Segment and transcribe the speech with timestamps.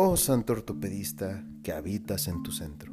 [0.00, 2.92] Oh santo ortopedista que habitas en tu centro,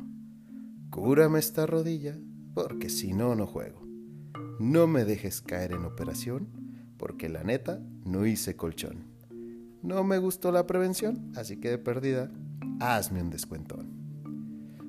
[0.90, 2.18] cúrame esta rodilla,
[2.56, 3.88] porque si no, no juego.
[4.60, 6.48] No me dejes caer en operación,
[6.98, 9.06] porque la neta no hice colchón.
[9.84, 12.32] No me gustó la prevención, así que de perdida,
[12.80, 13.88] hazme un descuentón.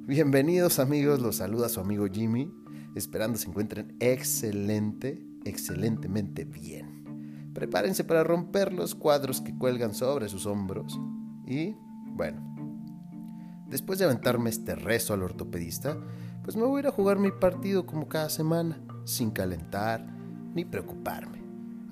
[0.06, 2.50] Bienvenidos amigos, los saluda su amigo Jimmy,
[2.94, 7.50] esperando se encuentren excelente, excelentemente bien.
[7.52, 10.98] Prepárense para romper los cuadros que cuelgan sobre sus hombros
[11.46, 11.76] y
[12.16, 12.40] bueno,
[13.68, 15.98] después de aventarme este rezo al ortopedista,
[16.42, 20.06] pues me voy a ir a jugar mi partido como cada semana, sin calentar
[20.54, 21.42] ni preocuparme.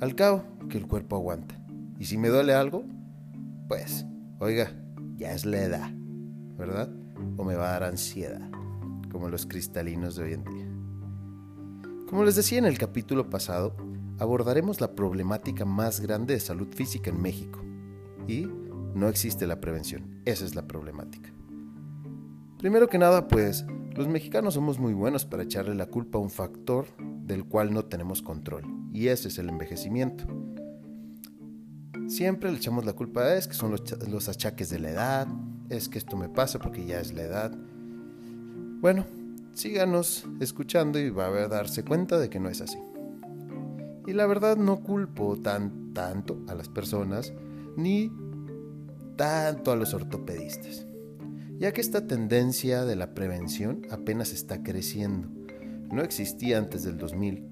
[0.00, 1.58] Al cabo, que el cuerpo aguanta.
[1.98, 2.84] Y si me duele algo,
[3.68, 4.06] pues,
[4.38, 4.72] oiga,
[5.16, 5.90] ya es la edad,
[6.56, 6.90] ¿verdad?
[7.36, 8.50] O me va a dar ansiedad,
[9.10, 10.66] como los cristalinos de hoy en día.
[12.08, 13.76] Como les decía en el capítulo pasado,
[14.18, 17.60] abordaremos la problemática más grande de salud física en México.
[18.26, 18.48] Y
[18.94, 20.20] no existe la prevención.
[20.24, 21.32] Esa es la problemática.
[22.58, 26.30] Primero que nada, pues los mexicanos somos muy buenos para echarle la culpa a un
[26.30, 30.24] factor del cual no tenemos control, y ese es el envejecimiento.
[32.08, 35.28] Siempre le echamos la culpa a es que son los, achaques de la edad,
[35.70, 37.56] es que esto me pasa porque ya es la edad.
[38.80, 39.06] Bueno,
[39.54, 42.78] síganos escuchando y va a darse cuenta de que no es así.
[44.06, 47.32] Y la verdad no culpo tan tanto a las personas
[47.76, 48.12] ni
[49.16, 50.86] tanto a los ortopedistas,
[51.58, 55.28] ya que esta tendencia de la prevención apenas está creciendo.
[55.90, 57.48] No existía antes del 2000.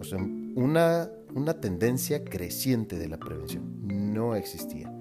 [0.00, 3.64] O sea, una, una tendencia creciente de la prevención.
[3.82, 4.92] No existía.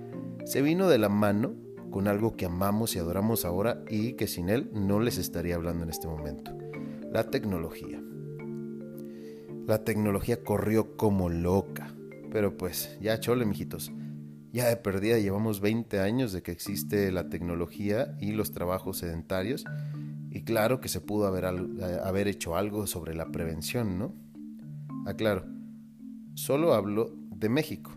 [0.46, 1.56] Se vino de la mano
[1.92, 5.84] con algo que amamos y adoramos ahora y que sin él no les estaría hablando
[5.84, 6.52] en este momento.
[7.12, 8.02] La tecnología.
[9.66, 11.96] La tecnología corrió como loca.
[12.32, 13.92] Pero pues, ya chole, mijitos
[14.56, 19.66] ya de perdida llevamos 20 años de que existe la tecnología y los trabajos sedentarios
[20.32, 24.14] y claro que se pudo haber, eh, haber hecho algo sobre la prevención, ¿no?
[25.06, 25.46] Aclaro,
[26.36, 27.92] solo hablo de México,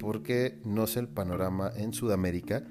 [0.00, 2.64] porque no sé el panorama en Sudamérica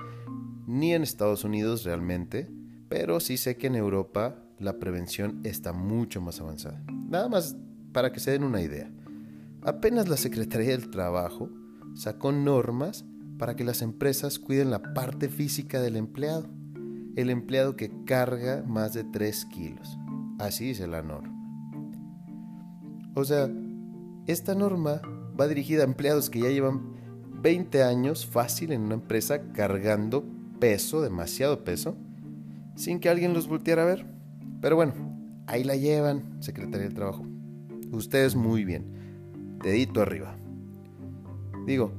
[0.68, 2.52] ni en Estados Unidos realmente,
[2.90, 6.84] pero sí sé que en Europa la prevención está mucho más avanzada.
[7.08, 7.56] Nada más
[7.94, 8.92] para que se den una idea.
[9.62, 11.50] Apenas la Secretaría del Trabajo
[11.94, 13.06] sacó normas
[13.42, 16.48] para que las empresas cuiden la parte física del empleado,
[17.16, 19.98] el empleado que carga más de 3 kilos.
[20.38, 21.34] Así dice la norma.
[23.16, 23.50] O sea,
[24.28, 25.02] esta norma
[25.40, 26.94] va dirigida a empleados que ya llevan
[27.42, 30.24] 20 años fácil en una empresa cargando
[30.60, 31.98] peso, demasiado peso,
[32.76, 34.06] sin que alguien los volteara a ver.
[34.62, 34.94] Pero bueno,
[35.48, 37.26] ahí la llevan, Secretaría del Trabajo.
[37.92, 39.58] Ustedes muy bien.
[39.64, 40.36] Dedito arriba.
[41.66, 41.92] Digo,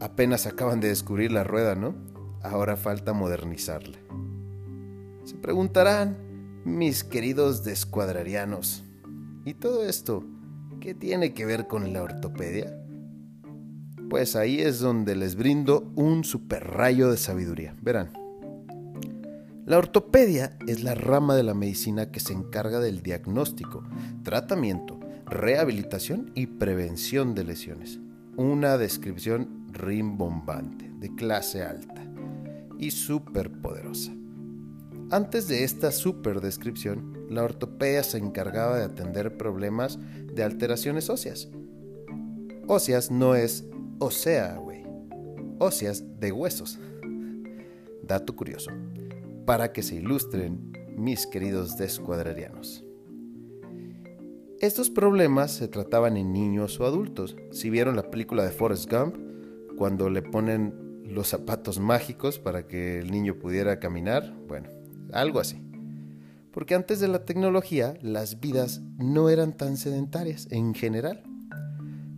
[0.00, 1.94] apenas acaban de descubrir la rueda, ¿no?
[2.42, 3.98] Ahora falta modernizarla.
[5.24, 6.16] Se preguntarán,
[6.64, 8.82] mis queridos descuadrarianos,
[9.44, 10.24] ¿y todo esto
[10.80, 12.76] qué tiene que ver con la ortopedia?
[14.08, 17.76] Pues ahí es donde les brindo un super rayo de sabiduría.
[17.80, 18.10] Verán.
[19.66, 23.84] La ortopedia es la rama de la medicina que se encarga del diagnóstico,
[24.24, 28.00] tratamiento, rehabilitación y prevención de lesiones.
[28.36, 32.06] Una descripción rimbombante, de clase alta
[32.78, 32.90] y
[33.62, 34.12] poderosa.
[35.10, 39.98] Antes de esta super descripción, la ortopedia se encargaba de atender problemas
[40.32, 41.50] de alteraciones óseas.
[42.66, 43.66] Óseas no es
[43.98, 44.84] osea, güey.
[45.58, 46.78] Óseas de huesos.
[48.02, 48.70] Dato curioso,
[49.46, 52.84] para que se ilustren mis queridos descuadrarianos.
[54.60, 57.36] Estos problemas se trataban en niños o adultos.
[57.50, 59.16] Si vieron la película de Forrest Gump,
[59.80, 60.74] cuando le ponen
[61.06, 64.68] los zapatos mágicos para que el niño pudiera caminar, bueno,
[65.10, 65.58] algo así.
[66.52, 71.22] Porque antes de la tecnología las vidas no eran tan sedentarias en general.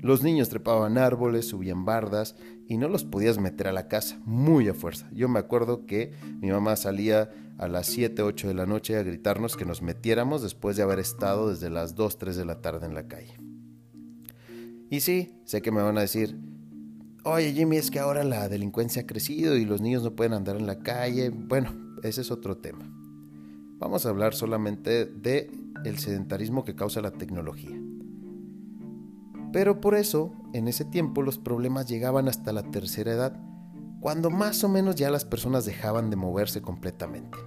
[0.00, 2.34] Los niños trepaban árboles, subían bardas
[2.66, 5.08] y no los podías meter a la casa muy a fuerza.
[5.12, 9.04] Yo me acuerdo que mi mamá salía a las 7, 8 de la noche a
[9.04, 12.86] gritarnos que nos metiéramos después de haber estado desde las 2, 3 de la tarde
[12.86, 13.38] en la calle.
[14.90, 16.36] Y sí, sé que me van a decir,
[17.24, 20.56] oye Jimmy, es que ahora la delincuencia ha crecido y los niños no pueden andar
[20.56, 21.30] en la calle.
[21.30, 21.70] Bueno,
[22.02, 22.90] ese es otro tema.
[23.78, 25.50] Vamos a hablar solamente de
[25.84, 27.80] el sedentarismo que causa la tecnología.
[29.52, 33.40] Pero por eso, en ese tiempo los problemas llegaban hasta la tercera edad,
[34.00, 37.38] cuando más o menos ya las personas dejaban de moverse completamente.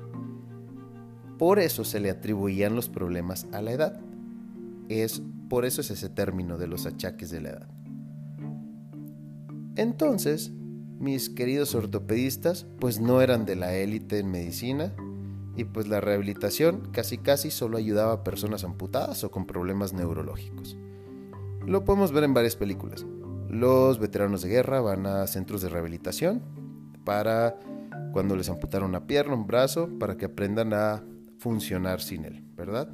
[1.37, 3.99] Por eso se le atribuían los problemas a la edad.
[4.87, 7.74] Es por eso es ese término de los achaques de la edad.
[9.75, 10.51] Entonces,
[10.99, 14.93] mis queridos ortopedistas pues no eran de la élite en medicina
[15.57, 20.77] y pues la rehabilitación casi casi solo ayudaba a personas amputadas o con problemas neurológicos.
[21.65, 23.05] Lo podemos ver en varias películas.
[23.49, 26.41] Los veteranos de guerra van a centros de rehabilitación
[27.03, 27.59] para
[28.11, 31.03] cuando les amputaron una pierna, un brazo, para que aprendan a
[31.37, 32.89] funcionar sin él, ¿verdad?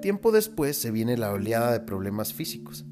[0.00, 2.84] Tiempo después se viene la oleada de problemas físicos.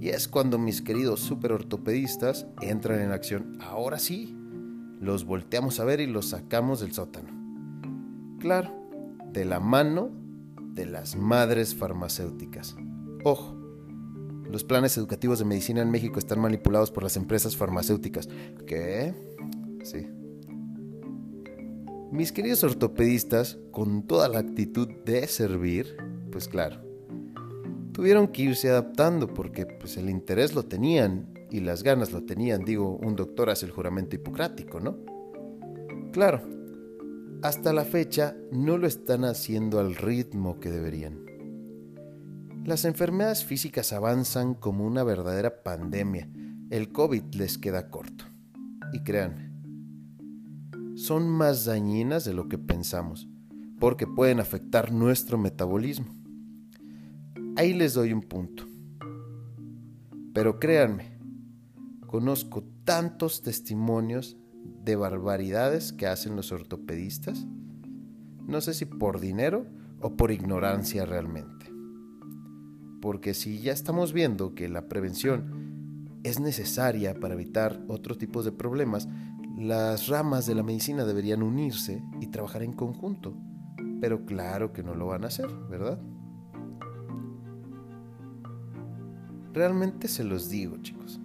[0.00, 3.58] Y es cuando mis queridos super ortopedistas entran en acción.
[3.60, 4.34] Ahora sí,
[4.98, 7.28] los volteamos a ver y los sacamos del sótano.
[8.38, 8.72] Claro,
[9.30, 10.10] de la mano
[10.72, 12.76] de las madres farmacéuticas.
[13.24, 13.54] Ojo,
[14.50, 18.28] los planes educativos de medicina en México están manipulados por las empresas farmacéuticas.
[18.66, 19.14] ¿Qué?
[19.82, 20.06] Sí.
[22.10, 25.96] Mis queridos ortopedistas, con toda la actitud de servir,
[26.32, 26.89] pues claro,
[28.00, 32.64] tuvieron que irse adaptando porque pues el interés lo tenían y las ganas lo tenían,
[32.64, 34.96] digo, un doctor hace el juramento hipocrático, ¿no?
[36.10, 36.40] Claro,
[37.42, 41.26] hasta la fecha no lo están haciendo al ritmo que deberían.
[42.64, 46.30] Las enfermedades físicas avanzan como una verdadera pandemia.
[46.70, 48.24] El COVID les queda corto.
[48.94, 49.52] Y créanme,
[50.94, 53.28] son más dañinas de lo que pensamos,
[53.78, 56.19] porque pueden afectar nuestro metabolismo.
[57.60, 58.64] Ahí les doy un punto.
[60.32, 61.18] Pero créanme,
[62.06, 64.38] conozco tantos testimonios
[64.82, 67.46] de barbaridades que hacen los ortopedistas,
[68.46, 69.66] no sé si por dinero
[70.00, 71.70] o por ignorancia realmente.
[73.02, 78.52] Porque si ya estamos viendo que la prevención es necesaria para evitar otro tipo de
[78.52, 79.06] problemas,
[79.58, 83.36] las ramas de la medicina deberían unirse y trabajar en conjunto.
[84.00, 86.00] Pero claro que no lo van a hacer, ¿verdad?
[89.52, 91.20] Realmente se los digo, chicos.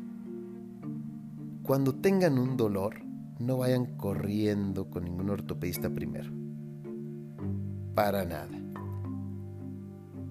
[1.63, 3.01] Cuando tengan un dolor,
[3.39, 6.31] no vayan corriendo con ningún ortopedista primero.
[7.93, 8.61] Para nada.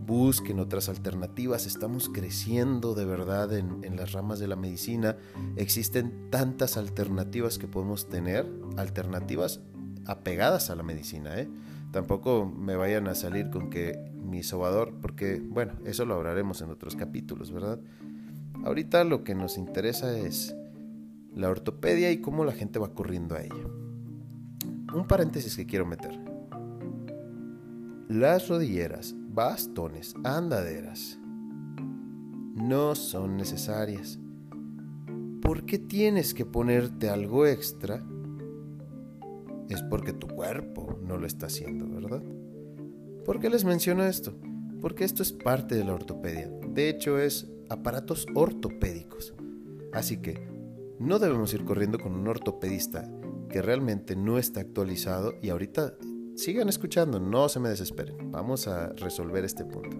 [0.07, 1.67] Busquen otras alternativas.
[1.67, 5.17] Estamos creciendo de verdad en, en, las ramas de la medicina.
[5.57, 9.61] Existen tantas alternativas que podemos tener, alternativas
[10.07, 11.39] apegadas a la medicina.
[11.39, 11.49] ¿eh?
[11.91, 16.71] Tampoco me vayan a salir con que mi sobador, porque bueno, eso lo hablaremos en
[16.71, 17.79] otros capítulos, ¿verdad?
[18.65, 20.57] Ahorita lo que nos interesa es
[21.35, 23.65] la ortopedia y cómo la gente va corriendo a ella.
[24.93, 26.19] Un paréntesis que quiero meter.
[28.09, 31.19] Las rodilleras, bastones, andaderas
[32.55, 34.19] no son necesarias.
[35.43, 38.05] ¿Por qué tienes que ponerte algo extra?
[39.69, 42.23] Es porque tu cuerpo no lo está haciendo, ¿verdad?
[43.25, 44.35] ¿Por qué les menciono esto?
[44.83, 46.51] Porque esto es parte de la ortopedia.
[46.69, 49.33] De hecho, es aparatos ortopédicos.
[49.95, 50.47] Así que
[50.99, 53.11] no debemos ir corriendo con un ortopedista
[53.49, 55.95] que realmente no está actualizado y ahorita
[56.37, 58.31] sigan escuchando, no se me desesperen.
[58.31, 59.97] Vamos a resolver este punto.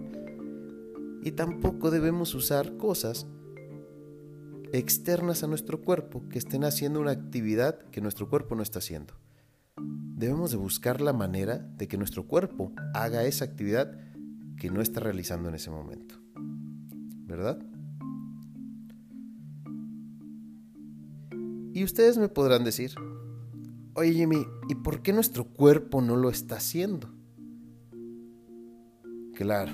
[1.23, 3.25] Y tampoco debemos usar cosas
[4.71, 9.15] externas a nuestro cuerpo que estén haciendo una actividad que nuestro cuerpo no está haciendo
[10.15, 13.99] debemos de buscar la manera de que nuestro cuerpo haga esa actividad
[14.57, 16.15] que no está realizando en ese momento.
[17.27, 17.59] ¿Verdad?
[21.73, 22.91] Y ustedes me podrán decir,
[23.93, 27.13] oye Jimmy, ¿y por qué nuestro cuerpo no lo está haciendo?
[29.33, 29.73] Claro,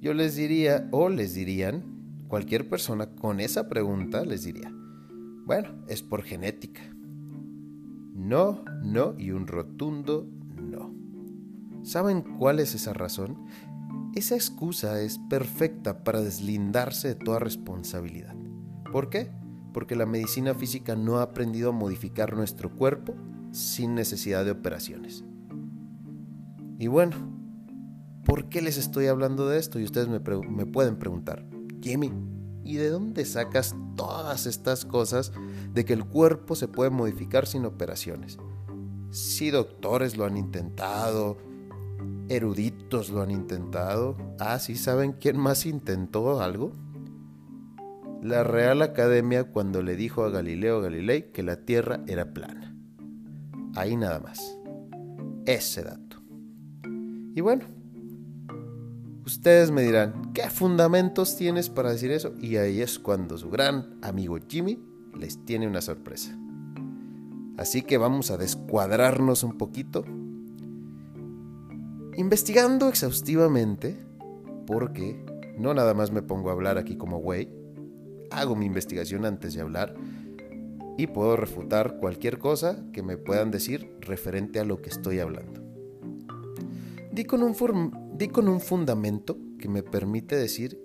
[0.00, 4.72] yo les diría, o les dirían, cualquier persona con esa pregunta les diría,
[5.44, 6.91] bueno, es por genética.
[8.22, 10.94] No, no y un rotundo no.
[11.82, 13.36] ¿Saben cuál es esa razón?
[14.14, 18.36] Esa excusa es perfecta para deslindarse de toda responsabilidad.
[18.92, 19.32] ¿Por qué?
[19.72, 23.14] Porque la medicina física no ha aprendido a modificar nuestro cuerpo
[23.50, 25.24] sin necesidad de operaciones.
[26.78, 27.16] Y bueno,
[28.24, 29.80] ¿por qué les estoy hablando de esto?
[29.80, 31.44] Y ustedes me, me pueden preguntar,
[31.80, 32.12] Jimmy,
[32.62, 35.32] ¿y de dónde sacas todas estas cosas
[35.72, 38.38] de que el cuerpo se puede modificar sin operaciones.
[39.10, 41.36] Si doctores lo han intentado,
[42.28, 44.16] eruditos lo han intentado.
[44.38, 46.72] Ah, sí, ¿saben quién más intentó algo?
[48.22, 52.74] La Real Academia cuando le dijo a Galileo Galilei que la Tierra era plana.
[53.74, 54.58] Ahí nada más.
[55.44, 56.22] Ese dato.
[57.34, 57.64] Y bueno,
[59.24, 62.34] ustedes me dirán, ¿qué fundamentos tienes para decir eso?
[62.40, 64.78] Y ahí es cuando su gran amigo Jimmy
[65.18, 66.36] les tiene una sorpresa.
[67.56, 70.04] Así que vamos a descuadrarnos un poquito.
[72.16, 73.96] Investigando exhaustivamente,
[74.66, 75.24] porque
[75.58, 77.48] no nada más me pongo a hablar aquí como güey,
[78.30, 79.94] hago mi investigación antes de hablar,
[80.98, 85.62] y puedo refutar cualquier cosa que me puedan decir referente a lo que estoy hablando.
[87.12, 87.54] Di con un,
[88.16, 90.78] di con un fundamento que me permite decir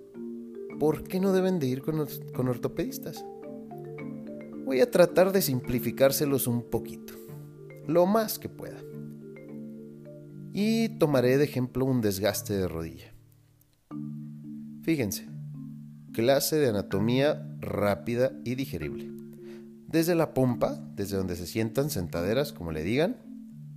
[0.78, 3.24] por qué no deben de ir con, con ortopedistas.
[4.64, 7.14] Voy a tratar de simplificárselos un poquito,
[7.86, 8.78] lo más que pueda.
[10.52, 13.14] Y tomaré de ejemplo un desgaste de rodilla.
[14.82, 15.28] Fíjense,
[16.12, 19.10] clase de anatomía rápida y digerible.
[19.86, 23.16] Desde la pompa, desde donde se sientan sentaderas, como le digan,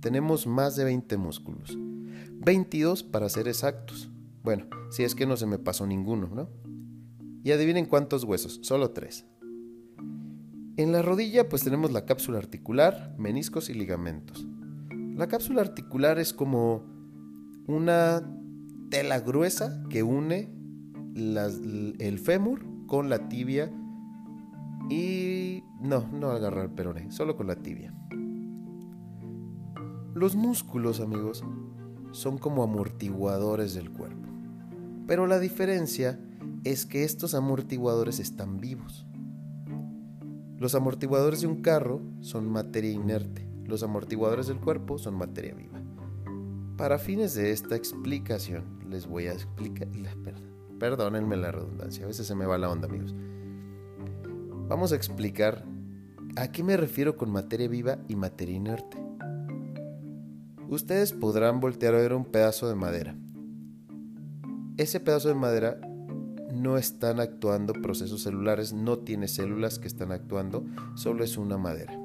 [0.00, 1.78] tenemos más de 20 músculos.
[2.44, 4.10] 22 para ser exactos.
[4.42, 6.48] Bueno, si es que no se me pasó ninguno, ¿no?
[7.44, 9.26] Y adivinen cuántos huesos, solo 3.
[10.76, 14.46] En la rodilla pues tenemos la cápsula articular, meniscos y ligamentos.
[15.16, 16.84] La cápsula articular es como
[17.68, 18.28] una
[18.90, 20.50] tela gruesa que une
[21.14, 23.70] el fémur con la tibia
[24.90, 27.94] y no, no agarrar el peroné, solo con la tibia.
[30.14, 31.44] Los músculos, amigos,
[32.12, 34.28] son como amortiguadores del cuerpo.
[35.06, 36.20] Pero la diferencia
[36.64, 39.06] es que estos amortiguadores están vivos.
[40.58, 45.82] Los amortiguadores de un carro son materia inerte, los amortiguadores del cuerpo son materia viva.
[46.76, 49.88] Para fines de esta explicación, les voy a explicar.
[50.78, 53.14] Perdónenme la redundancia, a veces se me va la onda, amigos.
[54.68, 55.64] Vamos a explicar
[56.36, 58.98] a qué me refiero con materia viva y materia inerte.
[60.68, 63.16] Ustedes podrán voltear a ver un pedazo de madera.
[64.76, 65.80] Ese pedazo de madera
[66.52, 70.64] no están actuando procesos celulares, no tiene células que están actuando,
[70.94, 71.98] solo es una madera.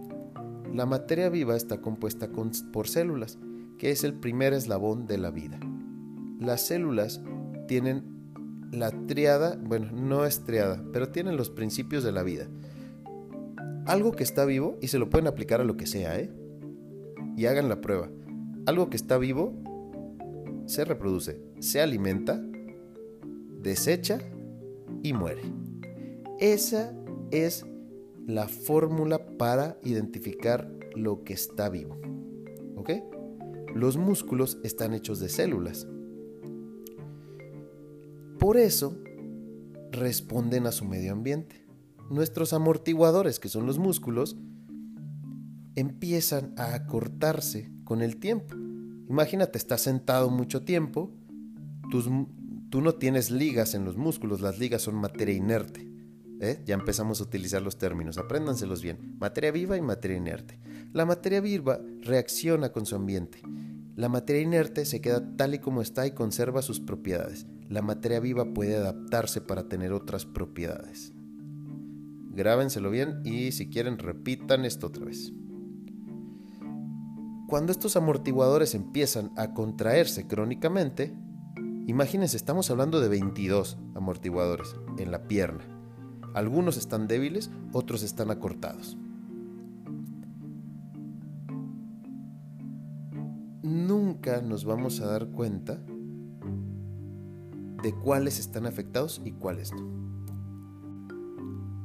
[0.73, 2.29] La materia viva está compuesta
[2.71, 3.39] por células,
[3.77, 5.59] que es el primer eslabón de la vida.
[6.39, 7.21] Las células
[7.67, 8.17] tienen
[8.71, 12.47] la triada, bueno, no es triada, pero tienen los principios de la vida.
[13.85, 16.31] Algo que está vivo, y se lo pueden aplicar a lo que sea, ¿eh?
[17.37, 18.09] Y hagan la prueba.
[18.67, 19.53] Algo que está vivo
[20.65, 22.37] se reproduce, se alimenta,
[23.61, 24.19] desecha
[25.03, 25.43] y muere.
[26.41, 26.93] Esa
[27.31, 27.65] es
[28.25, 31.97] la fórmula para identificar lo que está vivo.
[32.75, 32.91] ¿Ok?
[33.73, 35.87] Los músculos están hechos de células.
[38.37, 39.01] Por eso
[39.91, 41.65] responden a su medio ambiente.
[42.09, 44.35] Nuestros amortiguadores, que son los músculos,
[45.75, 48.55] empiezan a acortarse con el tiempo.
[49.09, 51.11] Imagínate, estás sentado mucho tiempo,
[51.89, 55.87] tú no tienes ligas en los músculos, las ligas son materia inerte.
[56.41, 56.61] ¿eh?
[56.65, 59.15] Ya empezamos a utilizar los términos, apréndanselos bien.
[59.19, 60.59] Materia viva y materia inerte.
[60.93, 63.41] La materia viva reacciona con su ambiente.
[63.95, 68.19] La materia inerte se queda tal y como está y conserva sus propiedades la materia
[68.19, 71.13] viva puede adaptarse para tener otras propiedades.
[72.31, 75.33] Grábenselo bien y si quieren repitan esto otra vez.
[77.47, 81.15] Cuando estos amortiguadores empiezan a contraerse crónicamente,
[81.85, 85.63] imagínense, estamos hablando de 22 amortiguadores en la pierna.
[86.33, 88.97] Algunos están débiles, otros están acortados.
[93.63, 95.81] Nunca nos vamos a dar cuenta
[97.81, 99.87] de cuáles están afectados y cuáles no.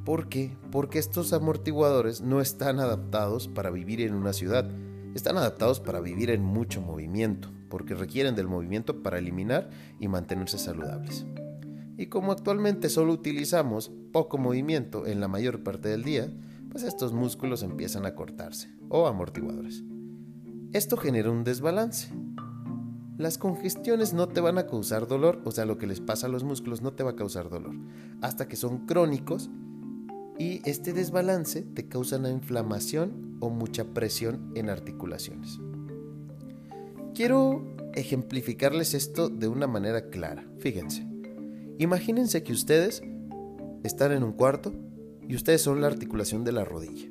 [0.04, 0.56] ¿Por qué?
[0.72, 4.68] Porque estos amortiguadores no están adaptados para vivir en una ciudad,
[5.14, 10.58] están adaptados para vivir en mucho movimiento, porque requieren del movimiento para eliminar y mantenerse
[10.58, 11.26] saludables.
[11.96, 16.32] Y como actualmente solo utilizamos poco movimiento en la mayor parte del día,
[16.70, 19.84] pues estos músculos empiezan a cortarse, o amortiguadores.
[20.72, 22.08] Esto genera un desbalance,
[23.18, 26.30] las congestiones no te van a causar dolor, o sea, lo que les pasa a
[26.30, 27.74] los músculos no te va a causar dolor,
[28.20, 29.50] hasta que son crónicos
[30.38, 35.58] y este desbalance te causa una inflamación o mucha presión en articulaciones.
[37.12, 40.48] Quiero ejemplificarles esto de una manera clara.
[40.60, 41.04] Fíjense,
[41.78, 43.02] imagínense que ustedes
[43.82, 44.72] están en un cuarto
[45.28, 47.10] y ustedes son la articulación de la rodilla.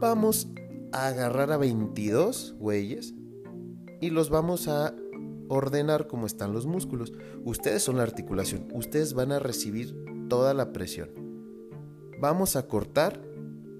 [0.00, 0.48] Vamos
[0.92, 3.14] a agarrar a 22 güeyes
[4.00, 4.96] y los vamos a
[5.48, 7.12] ordenar como están los músculos.
[7.44, 9.94] Ustedes son la articulación, ustedes van a recibir
[10.28, 11.10] toda la presión.
[12.20, 13.29] Vamos a cortar,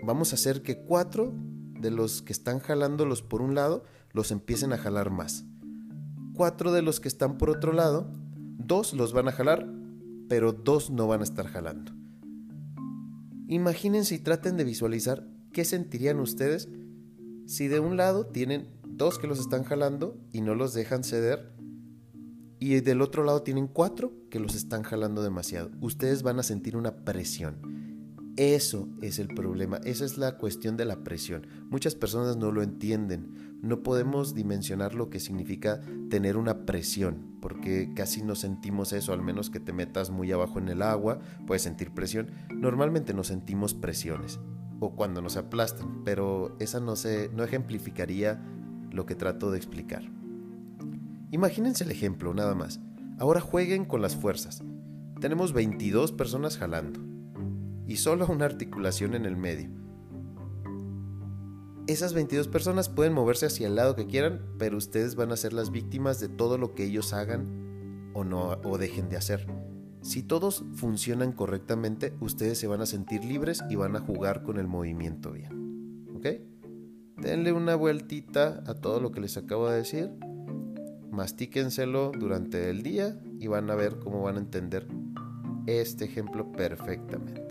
[0.02, 1.32] vamos a hacer que cuatro
[1.80, 5.44] de los que están jalándolos por un lado los empiecen a jalar más.
[6.34, 8.10] Cuatro de los que están por otro lado,
[8.58, 9.66] dos los van a jalar,
[10.28, 11.92] pero dos no van a estar jalando.
[13.48, 16.68] Imagínense y traten de visualizar qué sentirían ustedes
[17.46, 21.52] si de un lado tienen dos que los están jalando y no los dejan ceder.
[22.60, 25.70] Y del otro lado tienen cuatro que los están jalando demasiado.
[25.80, 27.79] Ustedes van a sentir una presión.
[28.36, 31.46] Eso es el problema, esa es la cuestión de la presión.
[31.68, 33.58] Muchas personas no lo entienden.
[33.60, 39.22] No podemos dimensionar lo que significa tener una presión, porque casi no sentimos eso, al
[39.22, 42.30] menos que te metas muy abajo en el agua, puedes sentir presión.
[42.54, 44.40] Normalmente no sentimos presiones,
[44.78, 48.42] o cuando nos aplastan, pero esa no, se, no ejemplificaría
[48.90, 50.10] lo que trato de explicar.
[51.30, 52.80] Imagínense el ejemplo, nada más.
[53.18, 54.62] Ahora jueguen con las fuerzas.
[55.20, 57.09] Tenemos 22 personas jalando
[57.90, 59.68] y solo una articulación en el medio.
[61.88, 65.52] Esas 22 personas pueden moverse hacia el lado que quieran, pero ustedes van a ser
[65.52, 69.44] las víctimas de todo lo que ellos hagan o no o dejen de hacer.
[70.02, 74.58] Si todos funcionan correctamente, ustedes se van a sentir libres y van a jugar con
[74.58, 76.06] el movimiento bien.
[76.14, 76.26] ¿Ok?
[77.16, 80.12] Denle una vueltita a todo lo que les acabo de decir.
[81.10, 84.86] Mastíquenselo durante el día y van a ver cómo van a entender
[85.66, 87.49] este ejemplo perfectamente.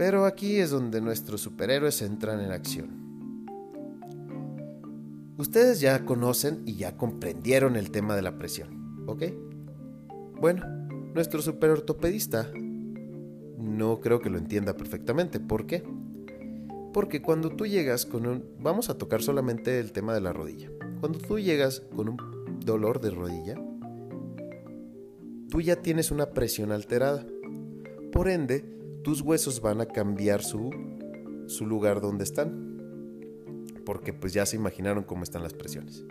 [0.00, 2.88] Pero aquí es donde nuestros superhéroes entran en acción.
[5.36, 9.24] Ustedes ya conocen y ya comprendieron el tema de la presión, ¿ok?
[10.40, 10.64] Bueno,
[11.12, 12.50] nuestro superortopedista
[13.58, 15.38] no creo que lo entienda perfectamente.
[15.38, 15.84] ¿Por qué?
[16.94, 18.42] Porque cuando tú llegas con un...
[18.58, 20.70] Vamos a tocar solamente el tema de la rodilla.
[21.00, 22.16] Cuando tú llegas con un
[22.64, 23.54] dolor de rodilla,
[25.50, 27.26] tú ya tienes una presión alterada.
[28.10, 30.70] Por ende, tus huesos van a cambiar su,
[31.46, 32.68] su lugar donde están.
[33.84, 36.04] Porque pues ya se imaginaron cómo están las presiones.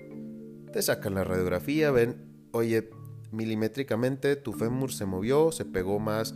[0.73, 2.17] Te sacan la radiografía, ven,
[2.51, 2.89] oye,
[3.31, 6.35] milimétricamente tu fémur se movió, se pegó más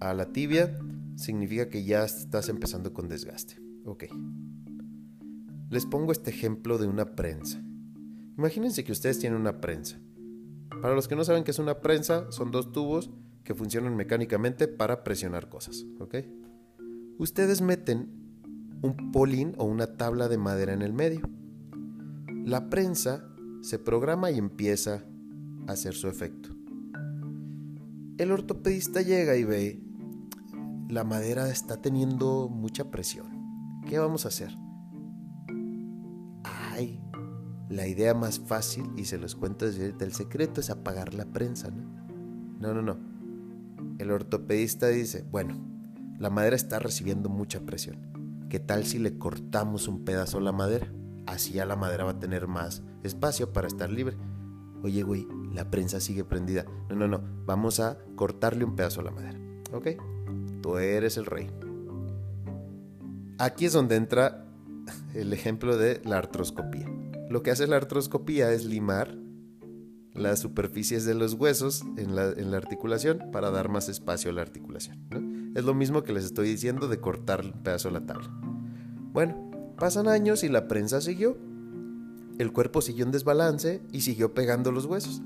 [0.00, 0.78] a la tibia,
[1.16, 3.60] significa que ya estás empezando con desgaste.
[3.84, 4.04] Ok.
[5.70, 7.62] Les pongo este ejemplo de una prensa.
[8.36, 9.98] Imagínense que ustedes tienen una prensa.
[10.80, 13.10] Para los que no saben qué es una prensa, son dos tubos
[13.48, 15.86] que funcionan mecánicamente para presionar cosas.
[16.00, 16.16] ¿ok?
[17.16, 18.10] Ustedes meten
[18.82, 21.22] un polín o una tabla de madera en el medio.
[22.44, 23.26] La prensa
[23.62, 25.02] se programa y empieza
[25.66, 26.50] a hacer su efecto.
[28.18, 29.80] El ortopedista llega y ve,
[30.90, 33.80] la madera está teniendo mucha presión.
[33.86, 34.54] ¿Qué vamos a hacer?
[36.44, 37.00] Ay,
[37.70, 41.70] la idea más fácil, y se los cuento desde el secreto, es apagar la prensa,
[41.70, 41.82] ¿no?
[42.60, 43.07] No, no, no.
[43.98, 45.56] El ortopedista dice, bueno,
[46.18, 48.46] la madera está recibiendo mucha presión.
[48.48, 50.92] ¿Qué tal si le cortamos un pedazo a la madera?
[51.26, 54.16] Así ya la madera va a tener más espacio para estar libre.
[54.82, 56.64] Oye, güey, la prensa sigue prendida.
[56.88, 57.22] No, no, no.
[57.44, 59.38] Vamos a cortarle un pedazo a la madera.
[59.72, 59.88] ¿Ok?
[60.62, 61.50] Tú eres el rey.
[63.38, 64.46] Aquí es donde entra
[65.14, 66.88] el ejemplo de la artroscopía.
[67.28, 69.16] Lo que hace la artroscopía es limar
[70.18, 75.52] las superficies de los huesos en la, articulación para dar más espacio a la articulación.
[75.54, 78.28] Es lo mismo que les estoy diciendo de cortar un pedazo de la tabla.
[79.12, 81.36] Bueno, pasan años y la prensa siguió.
[82.38, 85.22] El cuerpo siguió en desbalance y siguió pegando los huesos.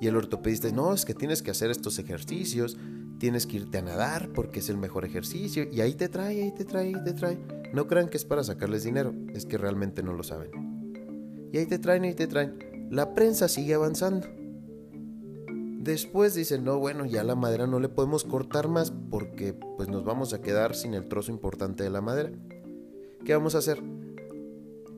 [0.00, 2.76] Y el ortopedista dice, no, es que tienes que hacer estos ejercicios,
[3.18, 5.66] tienes que irte a nadar porque es el mejor ejercicio.
[5.70, 7.38] Y ahí te trae, ahí te trae, ahí te trae.
[7.72, 10.50] No crean que es para sacarles dinero, es que realmente no lo saben.
[11.52, 14.26] Y ahí te traen, ahí te traen la prensa sigue avanzando.
[15.80, 20.04] Después dicen, no, bueno, ya la madera no le podemos cortar más porque pues nos
[20.04, 22.32] vamos a quedar sin el trozo importante de la madera.
[23.24, 23.82] ¿Qué vamos a hacer?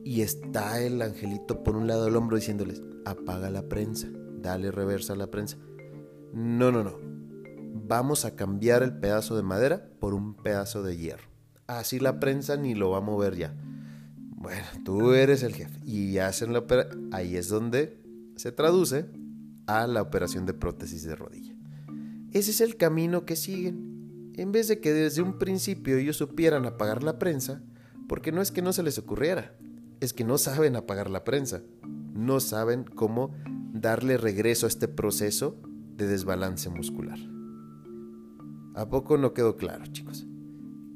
[0.03, 4.09] Y está el angelito por un lado del hombro diciéndoles, apaga la prensa,
[4.41, 5.57] dale reversa a la prensa.
[6.33, 6.97] No, no, no.
[7.87, 11.29] Vamos a cambiar el pedazo de madera por un pedazo de hierro.
[11.65, 13.55] Así la prensa ni lo va a mover ya.
[14.45, 15.79] Bueno, tú eres el jefe.
[15.83, 17.09] Y hacen la operación.
[17.11, 17.97] Ahí es donde
[18.35, 19.07] se traduce
[19.65, 21.55] a la operación de prótesis de rodilla.
[22.31, 24.33] Ese es el camino que siguen.
[24.35, 27.63] En vez de que desde un principio ellos supieran apagar la prensa,
[28.07, 29.55] porque no es que no se les ocurriera,
[29.99, 31.63] es que no saben apagar la prensa.
[32.13, 33.33] No saben cómo
[33.73, 35.59] darle regreso a este proceso
[35.97, 37.17] de desbalance muscular.
[38.75, 40.27] ¿A poco no quedó claro, chicos?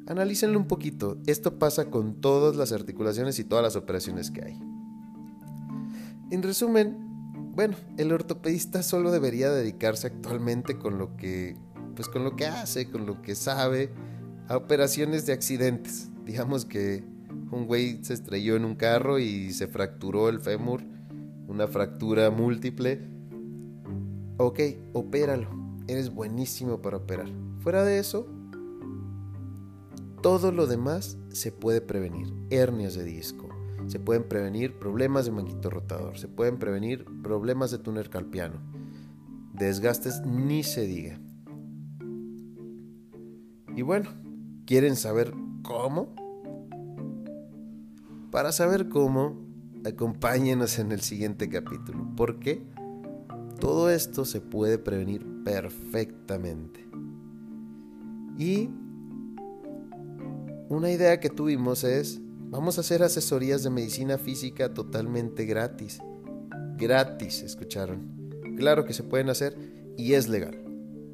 [0.10, 1.20] Analícenlo un poquito.
[1.28, 4.60] Esto pasa con todas las articulaciones y todas las operaciones que hay.
[6.32, 6.98] En resumen,
[7.54, 11.56] bueno, el ortopedista solo debería dedicarse actualmente con lo que
[11.96, 13.92] pues con lo que hace, con lo que sabe
[14.48, 16.10] a operaciones de accidentes.
[16.26, 17.04] Digamos que
[17.52, 20.82] un güey se estrelló en un carro y se fracturó el fémur,
[21.48, 23.00] una fractura múltiple.
[24.38, 24.60] Ok,
[24.94, 25.50] opéralo.
[25.88, 27.30] Eres buenísimo para operar.
[27.60, 28.28] Fuera de eso,
[30.22, 32.34] todo lo demás se puede prevenir.
[32.50, 33.50] Hernias de disco,
[33.88, 38.60] se pueden prevenir problemas de manguito rotador, se pueden prevenir problemas de túnel calpiano.
[39.54, 41.20] Desgastes ni se diga.
[43.76, 44.10] Y bueno,
[44.66, 46.14] ¿quieren saber cómo?
[48.32, 49.40] Para saber cómo,
[49.86, 52.62] acompáñenos en el siguiente capítulo, porque
[53.60, 56.88] todo esto se puede prevenir perfectamente.
[58.38, 58.70] Y
[60.70, 66.00] una idea que tuvimos es, vamos a hacer asesorías de medicina física totalmente gratis.
[66.78, 68.30] Gratis, escucharon.
[68.56, 69.58] Claro que se pueden hacer
[69.98, 70.64] y es legal.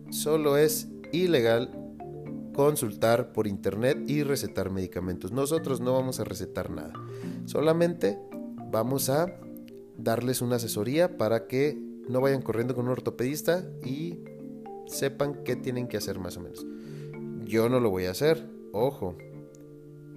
[0.09, 1.71] Solo es ilegal
[2.53, 5.31] consultar por internet y recetar medicamentos.
[5.31, 6.93] Nosotros no vamos a recetar nada.
[7.45, 8.19] Solamente
[8.71, 9.39] vamos a
[9.97, 11.77] darles una asesoría para que
[12.09, 14.19] no vayan corriendo con un ortopedista y
[14.85, 16.65] sepan qué tienen que hacer más o menos.
[17.45, 19.15] Yo no lo voy a hacer, ojo,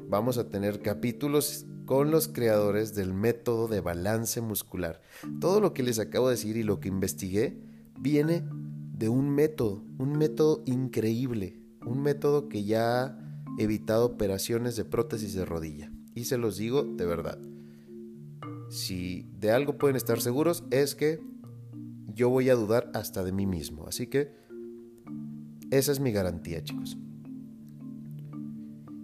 [0.08, 5.00] vamos a tener capítulos con los creadores del método de balance muscular.
[5.40, 7.58] Todo lo que les acabo de decir y lo que investigué
[7.98, 8.44] viene
[8.92, 13.18] de un método, un método increíble, un método que ya ha
[13.58, 15.90] evitado operaciones de prótesis de rodilla.
[16.14, 17.38] Y se los digo de verdad.
[18.70, 21.20] Si de algo pueden estar seguros es que
[22.14, 23.86] yo voy a dudar hasta de mí mismo.
[23.86, 24.34] Así que
[25.70, 26.98] esa es mi garantía, chicos.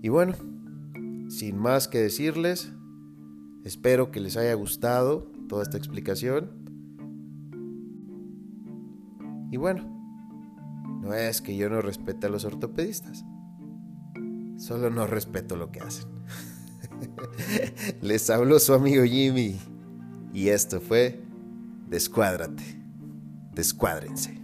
[0.02, 0.34] Y bueno,
[1.34, 2.72] sin más que decirles,
[3.64, 6.50] espero que les haya gustado toda esta explicación.
[9.50, 9.82] Y bueno,
[11.00, 13.24] no es que yo no respete a los ortopedistas,
[14.58, 16.08] solo no respeto lo que hacen.
[18.00, 19.58] les habló su amigo Jimmy
[20.32, 21.20] y esto fue
[21.88, 22.62] Descuádrate,
[23.52, 24.43] descuádrense.